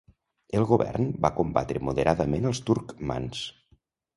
El 0.59 0.63
govern 0.69 1.05
va 1.27 1.31
combatre 1.41 1.83
moderadament 1.91 2.51
als 2.53 2.63
turcmans. 2.71 3.45